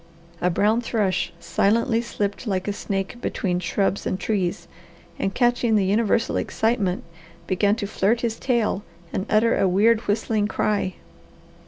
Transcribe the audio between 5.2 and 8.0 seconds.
catching the universal excitement, began to